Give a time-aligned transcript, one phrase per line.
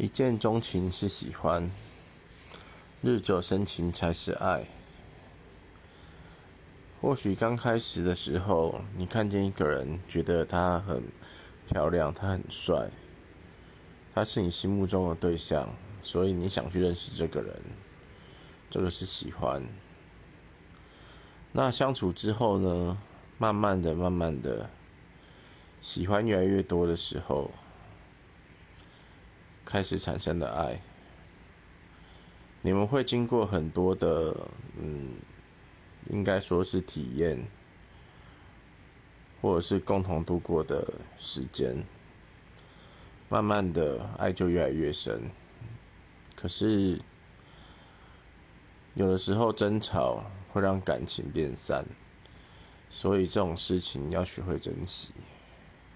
[0.00, 1.70] 一见钟情是喜欢，
[3.02, 4.64] 日久生情才是爱。
[7.02, 11.02] 或许刚开始的时候，你看见一个人，觉得他很
[11.68, 12.88] 漂亮，他很帅，
[14.14, 15.68] 他是你心目中的对象，
[16.02, 17.54] 所以你想去认识这个人，
[18.70, 19.62] 这个是喜欢。
[21.52, 22.96] 那相处之后呢？
[23.36, 24.70] 慢慢的、慢慢的，
[25.82, 27.50] 喜欢越来越多的时候。
[29.70, 30.82] 开始产生的爱，
[32.60, 34.36] 你们会经过很多的，
[34.76, 35.14] 嗯，
[36.10, 37.46] 应该说是体验，
[39.40, 41.84] 或者是共同度过的时间，
[43.28, 45.30] 慢慢的爱就越来越深。
[46.34, 47.00] 可是，
[48.94, 51.86] 有的时候争吵会让感情变散，
[52.90, 55.12] 所以这种事情要学会珍惜。